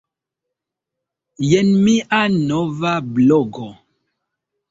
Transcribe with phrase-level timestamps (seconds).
[1.49, 3.69] Jen mia nova blogo.